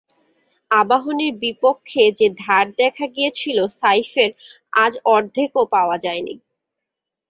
আবাহনীর 0.71 1.33
বিপক্ষে 1.43 2.03
যে 2.19 2.27
ধার 2.41 2.65
দেখা 2.81 3.05
গিয়েছিল 3.15 3.57
সাইফের, 3.79 4.31
আজ 4.75 4.93
অর্ধেকও 5.13 5.63
পাওয়া 5.73 5.97
যায়নি। 6.05 6.35